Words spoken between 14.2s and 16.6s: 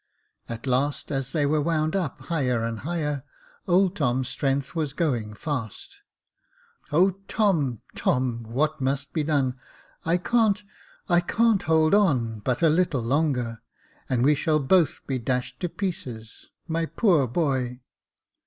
we shall be both dashed to pieces.